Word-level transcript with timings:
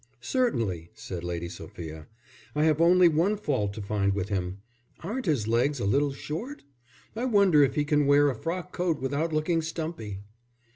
"Certainly," 0.19 0.89
said 0.95 1.23
Lady 1.23 1.47
Sophia. 1.47 2.07
"I 2.55 2.63
have 2.63 2.81
only 2.81 3.07
one 3.07 3.37
fault 3.37 3.71
to 3.75 3.83
find 3.83 4.13
with 4.15 4.29
him. 4.29 4.57
Aren't 5.01 5.27
his 5.27 5.47
legs 5.47 5.79
a 5.79 5.85
little 5.85 6.11
short? 6.11 6.63
I 7.15 7.25
wonder 7.25 7.63
if 7.63 7.75
he 7.75 7.85
can 7.85 8.07
wear 8.07 8.27
a 8.27 8.33
frock 8.35 8.73
coat 8.73 8.99
without 8.99 9.31
looking 9.31 9.61
stumpy." 9.61 10.21